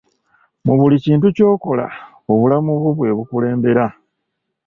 Mu 0.65 0.73
buli 0.79 0.95
kintu 1.05 1.27
ky'okola, 1.35 1.87
obulamu 2.31 2.71
bwo 2.81 2.91
bwe 2.97 3.09
bukulembera. 3.17 3.85